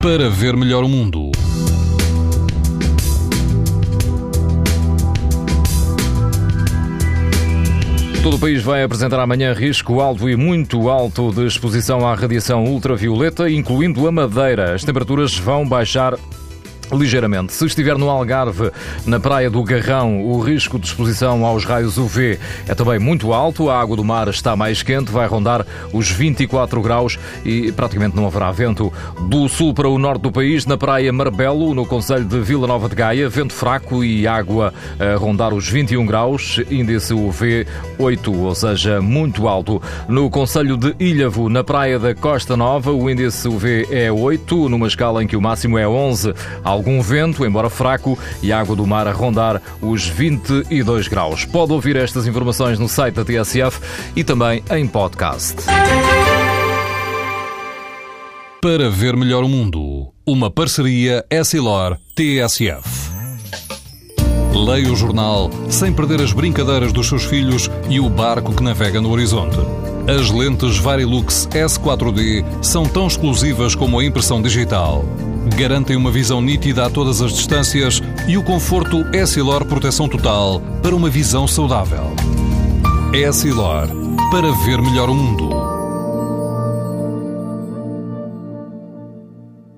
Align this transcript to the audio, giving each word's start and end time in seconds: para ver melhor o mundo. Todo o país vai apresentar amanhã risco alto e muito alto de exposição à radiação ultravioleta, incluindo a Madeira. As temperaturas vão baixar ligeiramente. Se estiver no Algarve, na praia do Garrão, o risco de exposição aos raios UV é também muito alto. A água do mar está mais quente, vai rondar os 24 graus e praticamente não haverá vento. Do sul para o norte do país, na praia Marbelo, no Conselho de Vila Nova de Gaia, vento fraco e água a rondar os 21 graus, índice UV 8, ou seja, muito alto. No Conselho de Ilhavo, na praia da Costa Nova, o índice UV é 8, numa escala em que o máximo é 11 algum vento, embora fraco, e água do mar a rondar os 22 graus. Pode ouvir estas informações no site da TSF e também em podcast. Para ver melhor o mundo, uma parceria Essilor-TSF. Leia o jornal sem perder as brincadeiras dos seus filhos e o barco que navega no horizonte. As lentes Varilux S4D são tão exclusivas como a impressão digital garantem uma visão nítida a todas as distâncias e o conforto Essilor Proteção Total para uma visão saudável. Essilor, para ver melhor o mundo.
para 0.00 0.30
ver 0.30 0.56
melhor 0.56 0.84
o 0.84 0.88
mundo. 0.88 1.32
Todo 8.22 8.36
o 8.36 8.38
país 8.38 8.62
vai 8.62 8.84
apresentar 8.84 9.18
amanhã 9.18 9.52
risco 9.52 9.98
alto 9.98 10.30
e 10.30 10.36
muito 10.36 10.88
alto 10.88 11.32
de 11.32 11.44
exposição 11.46 12.06
à 12.06 12.14
radiação 12.14 12.64
ultravioleta, 12.64 13.50
incluindo 13.50 14.06
a 14.06 14.12
Madeira. 14.12 14.72
As 14.72 14.84
temperaturas 14.84 15.36
vão 15.36 15.68
baixar 15.68 16.16
ligeiramente. 16.92 17.52
Se 17.52 17.64
estiver 17.66 17.96
no 17.98 18.08
Algarve, 18.08 18.70
na 19.06 19.20
praia 19.20 19.50
do 19.50 19.62
Garrão, 19.62 20.24
o 20.24 20.40
risco 20.40 20.78
de 20.78 20.86
exposição 20.86 21.44
aos 21.44 21.64
raios 21.64 21.98
UV 21.98 22.38
é 22.66 22.74
também 22.74 22.98
muito 22.98 23.32
alto. 23.32 23.70
A 23.70 23.80
água 23.80 23.96
do 23.96 24.04
mar 24.04 24.28
está 24.28 24.56
mais 24.56 24.82
quente, 24.82 25.10
vai 25.10 25.26
rondar 25.26 25.66
os 25.92 26.10
24 26.10 26.80
graus 26.80 27.18
e 27.44 27.72
praticamente 27.72 28.16
não 28.16 28.26
haverá 28.26 28.50
vento. 28.50 28.92
Do 29.28 29.48
sul 29.48 29.74
para 29.74 29.88
o 29.88 29.98
norte 29.98 30.22
do 30.22 30.32
país, 30.32 30.66
na 30.66 30.76
praia 30.76 31.12
Marbelo, 31.12 31.74
no 31.74 31.86
Conselho 31.86 32.24
de 32.24 32.40
Vila 32.40 32.66
Nova 32.66 32.88
de 32.88 32.94
Gaia, 32.94 33.28
vento 33.28 33.52
fraco 33.52 34.02
e 34.04 34.26
água 34.26 34.72
a 34.98 35.16
rondar 35.16 35.52
os 35.54 35.68
21 35.68 36.06
graus, 36.06 36.60
índice 36.70 37.12
UV 37.12 37.66
8, 37.98 38.34
ou 38.34 38.54
seja, 38.54 39.00
muito 39.00 39.48
alto. 39.48 39.82
No 40.08 40.30
Conselho 40.30 40.76
de 40.76 40.94
Ilhavo, 40.98 41.48
na 41.48 41.64
praia 41.64 41.98
da 41.98 42.14
Costa 42.14 42.56
Nova, 42.56 42.92
o 42.92 43.08
índice 43.10 43.48
UV 43.48 43.88
é 43.90 44.10
8, 44.10 44.68
numa 44.68 44.86
escala 44.86 45.22
em 45.22 45.26
que 45.26 45.36
o 45.36 45.40
máximo 45.40 45.78
é 45.78 45.86
11 45.86 46.32
algum 46.78 47.02
vento, 47.02 47.44
embora 47.44 47.68
fraco, 47.68 48.18
e 48.42 48.52
água 48.52 48.74
do 48.74 48.86
mar 48.86 49.06
a 49.06 49.12
rondar 49.12 49.60
os 49.82 50.06
22 50.06 51.08
graus. 51.08 51.44
Pode 51.44 51.72
ouvir 51.72 51.96
estas 51.96 52.26
informações 52.26 52.78
no 52.78 52.88
site 52.88 53.16
da 53.16 53.24
TSF 53.24 53.80
e 54.16 54.24
também 54.24 54.62
em 54.70 54.86
podcast. 54.86 55.56
Para 58.60 58.90
ver 58.90 59.16
melhor 59.16 59.44
o 59.44 59.48
mundo, 59.48 60.12
uma 60.26 60.50
parceria 60.50 61.24
Essilor-TSF. 61.30 63.08
Leia 64.52 64.90
o 64.90 64.96
jornal 64.96 65.50
sem 65.70 65.92
perder 65.92 66.20
as 66.20 66.32
brincadeiras 66.32 66.92
dos 66.92 67.06
seus 67.06 67.24
filhos 67.24 67.70
e 67.88 68.00
o 68.00 68.08
barco 68.08 68.52
que 68.52 68.62
navega 68.62 69.00
no 69.00 69.10
horizonte. 69.10 69.58
As 70.08 70.30
lentes 70.30 70.78
Varilux 70.78 71.46
S4D 71.52 72.42
são 72.62 72.84
tão 72.84 73.06
exclusivas 73.06 73.74
como 73.74 73.98
a 73.98 74.04
impressão 74.04 74.40
digital 74.40 75.04
garantem 75.56 75.96
uma 75.96 76.10
visão 76.10 76.40
nítida 76.40 76.86
a 76.86 76.90
todas 76.90 77.20
as 77.20 77.32
distâncias 77.32 78.02
e 78.26 78.36
o 78.36 78.42
conforto 78.42 79.04
Essilor 79.14 79.64
Proteção 79.64 80.08
Total 80.08 80.60
para 80.82 80.94
uma 80.94 81.10
visão 81.10 81.46
saudável. 81.46 82.14
Essilor, 83.12 83.88
para 84.30 84.50
ver 84.64 84.80
melhor 84.80 85.08
o 85.08 85.14
mundo. 85.14 85.50